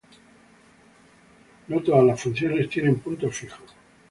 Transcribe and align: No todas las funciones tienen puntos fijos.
No 1.67 1.79
todas 1.83 2.03
las 2.03 2.19
funciones 2.19 2.67
tienen 2.71 3.01
puntos 3.01 3.35
fijos. 3.35 3.75